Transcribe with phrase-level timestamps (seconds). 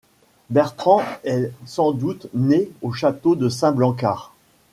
[0.49, 4.33] Bertrand est sans doute né au château de Saint-Blancard.